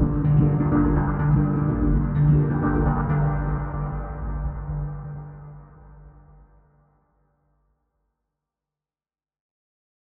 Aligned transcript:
you. 0.00 0.37